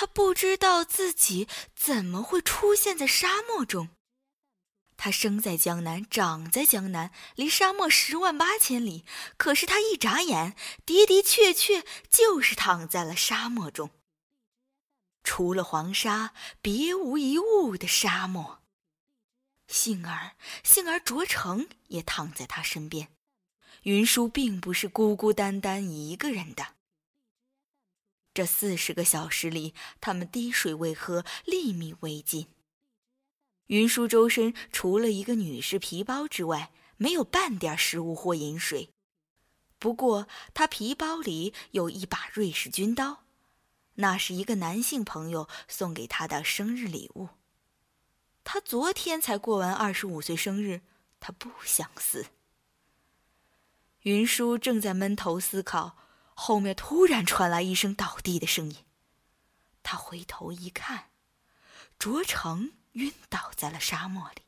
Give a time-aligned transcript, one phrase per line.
[0.00, 3.90] 他不知道自己怎么会出现在沙漠中。
[4.96, 9.04] 他生在江南，长在江南，离沙漠十万八千里。
[9.36, 13.90] 可是他一眨眼，的的确确就是躺在了沙漠中。
[15.22, 16.32] 除了黄沙，
[16.62, 18.62] 别无一物的沙漠。
[19.68, 23.08] 幸而，幸而卓成也躺在他身边。
[23.82, 26.76] 云舒并不是孤孤单单一个人的。
[28.32, 32.46] 这四十个小时里，他们滴水未喝，粒米未进。
[33.66, 38.90] 云舒周身除了一个女士皮包之外，没有半点食物或饮水。
[39.78, 43.24] 不过，他皮包里有一把瑞士军刀，
[43.94, 47.30] 那是一个男性朋友送给他的生日礼物。
[48.44, 50.82] 他昨天才过完二十五岁生日，
[51.18, 52.26] 他不想死。
[54.02, 55.96] 云舒正在闷头思考，
[56.42, 58.76] 后面突然传来一声倒地的声音。
[59.82, 61.10] 他回头一看，
[61.98, 62.72] 卓成。
[62.94, 64.42] 晕倒在了沙漠里。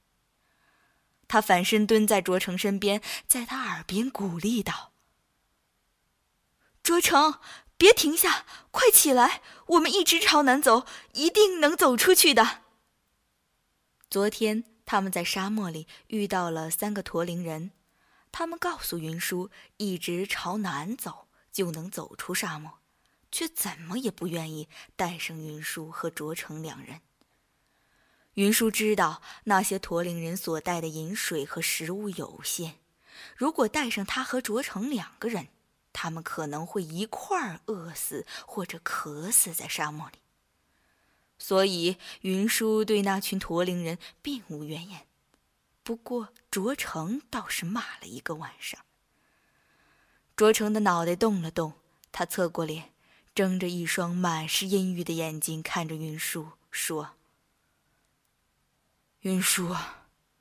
[1.29, 4.93] 他反身蹲在卓成身边，在他耳边鼓励道
[6.83, 7.39] ：“卓成，
[7.77, 9.43] 别停下，快起来！
[9.67, 12.63] 我们一直朝南走，一定能走出去的。”
[14.11, 17.71] 昨天他们在沙漠里遇到了三个驼铃人，
[18.33, 22.79] 他们告诉云舒，一直朝南走就能走出沙漠，
[23.31, 27.03] 却怎么也不愿意带上云舒和卓成两人。
[28.35, 32.79] 云舒知道那些驼铃人所带的饮水和食物有限，
[33.37, 35.49] 如果带上他和卓成两个人，
[35.93, 40.19] 他们可能会一块儿饿死或者渴死在沙漠里。
[41.39, 45.07] 所以云舒对那群驼铃人并无怨言。
[45.83, 48.81] 不过卓成倒是骂了一个晚上。
[50.35, 51.75] 卓成的脑袋动了动，
[52.11, 52.93] 他侧过脸，
[53.35, 57.15] 睁着一双满是阴郁的眼睛看着云舒，说。
[59.21, 59.77] 云舒，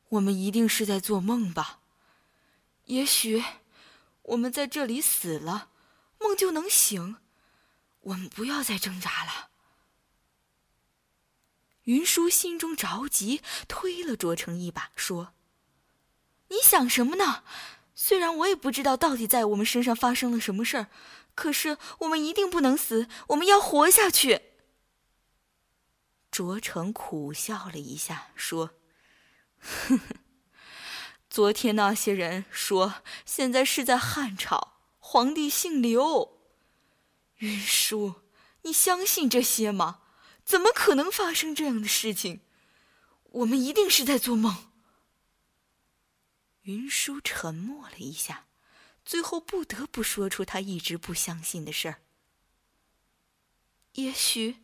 [0.09, 1.80] 我们一定是在做梦吧？
[2.86, 3.43] 也许
[4.23, 5.70] 我们在这里死了，
[6.20, 7.17] 梦就能醒。
[8.02, 9.49] 我们不要再挣扎了。
[11.83, 15.33] 云舒心中着急，推了卓成一把，说
[16.49, 17.44] ：“你想什么呢？
[18.04, 20.88] 虽然我也不知道到底在我们身上发生了什么事儿，
[21.36, 24.42] 可是我们一定不能死，我们要活下去。”
[26.32, 28.72] 卓成苦笑了一下，说
[29.62, 30.02] ：“呵呵，
[31.30, 36.39] 昨天那些人说，现在是在汉朝，皇帝姓刘。
[37.38, 38.16] 云舒，
[38.64, 40.00] 你相信这些吗？
[40.44, 42.42] 怎么可能发生这样的事情？
[43.26, 44.70] 我们一定是在做梦。”
[46.64, 48.48] 云舒沉默了一下，
[49.05, 52.02] 最后不得不说出他一直不相信的事儿
[53.94, 54.58] ：“也许……”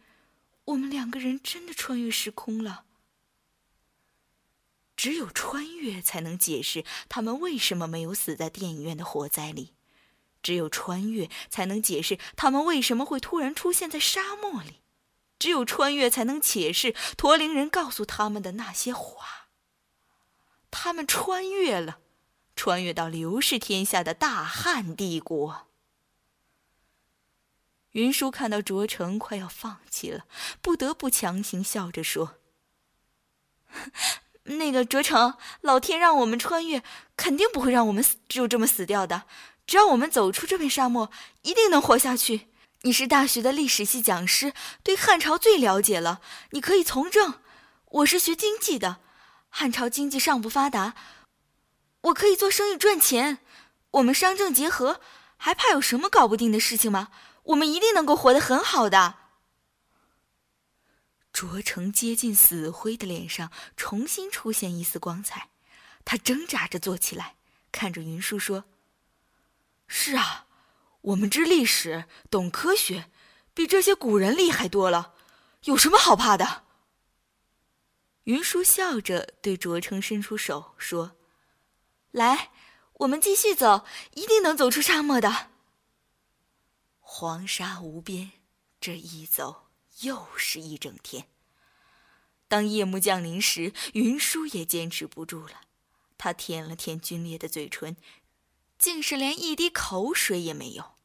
[0.68, 2.84] 我们两个人真的穿越时空了。
[4.98, 9.74] 只有穿越才能解释他们为什么没有死在电影院的火灾里，
[10.44, 14.82] 只有穿越才能解释他们为什么会突然出现在沙漠里，
[15.40, 19.47] 只有穿越才能解释驼铃人告诉他们的那些话。
[20.70, 22.00] 他们穿越了，
[22.56, 25.68] 穿越到刘氏天下的大汉帝国。
[27.92, 30.26] 云舒看到卓成快要放弃了，
[30.62, 32.36] 不得不强行笑着说
[34.44, 36.84] ：“那个卓成，老天让我们穿越，
[37.16, 39.24] 肯定不会让我们死就这么死掉的。
[39.66, 41.10] 只要我们走出这片沙漠，
[41.42, 42.48] 一定能活下去。
[42.84, 47.42] 你是大学的历史系讲师，对汉朝最了解了，你可以从政。
[47.86, 49.00] 我是学经济的，
[49.50, 50.96] 汉朝经济尚不发达，
[52.02, 53.40] 我可以做生意赚钱。
[53.92, 55.02] 我们商政结合，
[55.38, 57.10] 还怕有什么搞不定的事情吗？”
[57.48, 59.16] 我们一定能够活得很好的。
[61.32, 65.48] 卓成接近死灰的脸上重新出现一丝光彩，
[66.04, 67.38] 他挣扎着坐起来，
[67.72, 68.66] 看着云舒说
[69.88, 70.48] ：“是啊，
[71.00, 73.10] 我们知历史，懂科学，
[73.54, 75.14] 比这些古人厉害多了，
[75.64, 76.66] 有什么好怕的？”
[78.28, 81.16] 云舒笑着对卓成伸出手说
[82.12, 82.52] ：“来，
[82.96, 83.86] 我们继续走，
[84.16, 85.48] 一定能走出沙漠的。”
[87.00, 88.34] 黄沙无边，
[88.82, 89.68] 这一走
[90.02, 91.30] 又是一整天。
[92.50, 95.62] 当夜幕降临时，云舒也坚持不住了。
[96.18, 97.96] 他舔了舔皲裂的嘴唇，
[98.78, 100.96] 竟是连一滴口水也没有。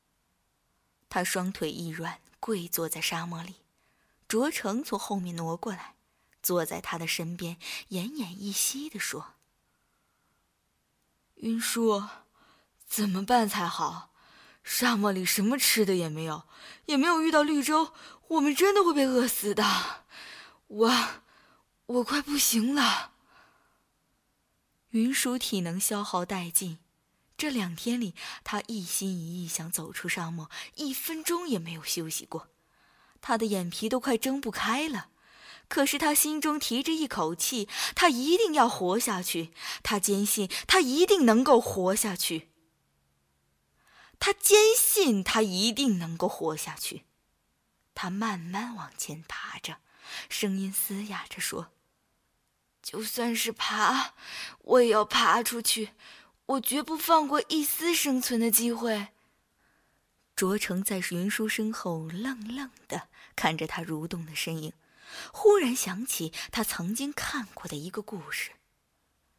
[1.09, 3.55] 他双腿一软，跪坐在沙漠里。
[4.27, 5.95] 卓成从后面挪过来，
[6.43, 7.57] 坐在他的身边，
[7.91, 9.35] 奄奄一息地说
[11.37, 12.05] ：“云舒，
[12.87, 14.11] 怎么办才好？”
[14.65, 16.47] 沙漠里什么吃的也没有，
[16.87, 17.93] 也没有遇到绿洲，
[18.29, 20.05] 我们真的会被饿死的。
[20.69, 21.09] 我，
[21.87, 23.11] 我快不行了。
[24.91, 26.79] 云舒体能消耗殆尽，
[27.37, 32.49] 这两天里，他一心一意想走出沙漠，一分钟也没有休息过。
[33.21, 35.09] 他的眼皮都快睁不开了，
[35.73, 39.55] 可是他心中提着一口气，他一定要活下去。
[39.83, 42.51] 他坚信他一定能够活下去。
[44.19, 47.05] 他坚信他一定能够活下去。
[47.95, 49.79] 他慢慢往前爬着，
[50.29, 51.69] 声音嘶哑着说
[52.85, 54.13] ：“就算是爬，
[54.59, 55.93] 我也要爬出去，
[56.45, 59.09] 我绝不放过一丝生存的机会。”
[60.37, 64.75] 卓成在云舒身后愣愣的看着他蠕动的身影，
[65.33, 68.53] 忽然想起他曾经看过的一个故事：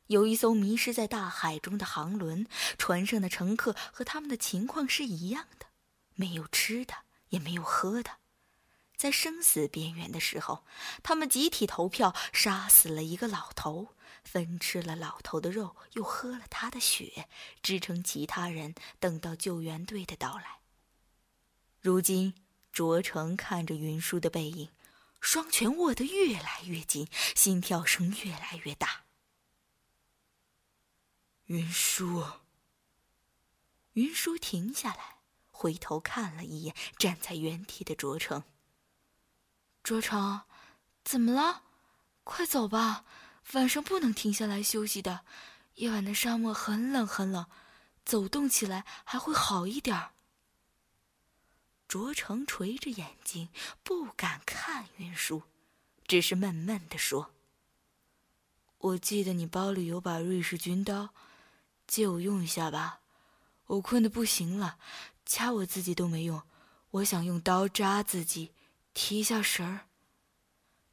[0.07, 2.45] 有一艘迷失在大海中的航轮，
[2.77, 5.67] 船上的乘客和他们的情况是一样的，
[6.15, 6.93] 没有吃的，
[7.29, 8.11] 也没有喝的。
[8.95, 10.63] 在生死边缘的时候，
[11.01, 17.27] 他们集体投票杀死了一个老头，分吃了老头的肉，又喝了他的血，
[17.61, 20.59] 支撑其他人等到救援队的到来。
[21.81, 22.33] 如今，
[22.71, 24.69] 卓成看着云舒的背影，
[25.23, 29.05] 双拳握得越来越紧，心跳声越来越大。
[31.45, 32.25] 云舒，
[33.93, 38.43] 云舒停下来，回头看了一眼站在原地的卓成。
[39.81, 40.41] 卓成，
[41.05, 41.63] 怎么了？
[42.25, 43.05] 快走吧，
[43.53, 45.25] 晚上不能停下来休息的。
[45.75, 47.49] 夜晚的沙漠很冷很冷，
[48.03, 50.12] 走动起来还会好一点儿。
[51.93, 53.49] 卓成垂着眼睛，
[53.83, 55.43] 不敢看云舒，
[56.07, 57.29] 只是闷闷地说
[58.79, 61.13] ：“我记得你包里有把瑞士军刀，
[61.85, 63.01] 借我用一下吧。
[63.67, 64.79] 我困得不行了，
[65.23, 66.41] 掐我自己都没用，
[66.89, 68.53] 我想用刀扎自己。”
[68.95, 69.85] 提一下神儿。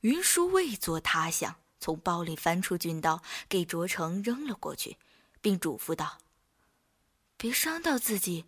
[0.00, 4.98] 云舒未作他想，从包里翻出军刀，给卓成扔了过去，
[5.40, 6.18] 并嘱咐道
[7.38, 8.44] ：“别伤到自己，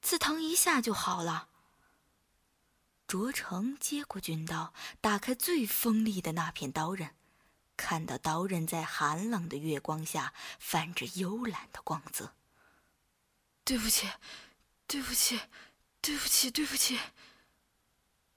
[0.00, 1.48] 刺疼一下就好了。”
[3.10, 7.12] 卓成接过军刀，打开最锋利的那片刀刃，
[7.76, 12.36] 看到刀刃在寒冷的月光下泛着幽蓝的光泽。
[13.64, 14.08] 对不起，
[14.86, 15.40] 对不起，
[16.00, 17.00] 对不起，对不起。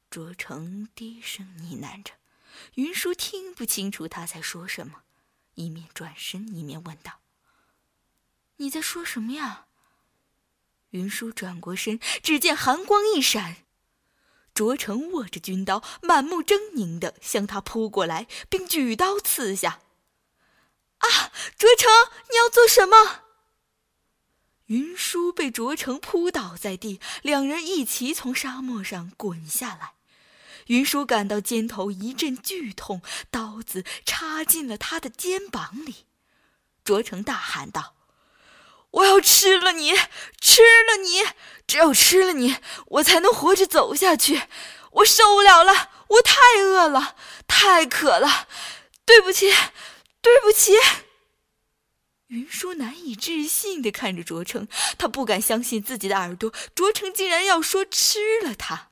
[0.10, 2.14] 卓成低声呢喃着，
[2.74, 5.04] 云舒听不清楚他在说什么，
[5.54, 7.20] 一面转身一面问道
[8.58, 9.68] ：“你在说什么呀？”
[10.90, 13.63] 云舒转过身，只见寒光一闪，
[14.54, 19.80] 卓成握着军刀，满目狰狞的向他扑过来，并举刀刺下。
[21.00, 21.92] “啊，卓成，
[22.30, 23.22] 你要做什么？”
[24.68, 29.94] 云舒被卓成扑倒在地，两人一起从沙漠上滚下来。
[30.68, 36.06] 云舒感到肩头一阵剧痛，刀子插进了他的肩膀里。
[36.86, 37.96] 卓成大喊道
[38.94, 39.94] ：“我要吃了你，
[40.40, 41.24] 吃了你！
[41.66, 42.58] 只有吃了你，
[42.88, 44.44] 我才能活着走下去。
[44.92, 47.16] 我受不了了，我太饿了，
[47.48, 48.48] 太渴了。
[49.06, 49.52] 对不起，
[50.22, 50.74] 对不起。”
[52.28, 54.68] 云舒难以置信地看着卓成，
[54.98, 58.90] 他不敢相信自己的耳朵，卓成竟然要说吃了他。